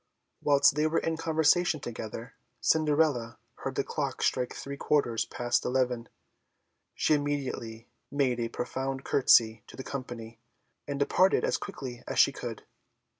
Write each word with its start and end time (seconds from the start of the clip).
Whilst 0.41 0.73
they 0.73 0.87
were 0.87 0.97
in 0.97 1.15
conversation 1.15 1.79
together, 1.79 2.33
Cinderella 2.59 3.37
heard 3.57 3.75
the 3.75 3.83
clock 3.83 4.23
strike 4.23 4.55
three 4.55 4.75
quarters 4.75 5.25
past 5.25 5.63
eleven. 5.63 6.09
She 6.95 7.13
immediately 7.13 7.87
made 8.09 8.39
a 8.39 8.49
profound 8.49 9.03
curtsey 9.05 9.61
to 9.67 9.77
the 9.77 9.83
company, 9.83 10.39
and 10.87 10.97
departed 10.99 11.43
as 11.45 11.57
quickly 11.57 12.01
as 12.07 12.17
she 12.17 12.31
could. 12.31 12.63